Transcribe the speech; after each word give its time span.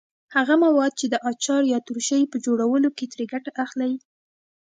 هغه 0.35 0.53
مواد 0.63 0.93
چې 0.99 1.05
د 1.09 1.15
اچار 1.29 1.61
یا 1.73 1.79
ترشۍ 1.87 2.23
په 2.31 2.37
جوړولو 2.45 2.89
کې 2.97 3.05
ترې 3.11 3.25
ګټه 3.33 3.51
اخلئ. 3.63 3.93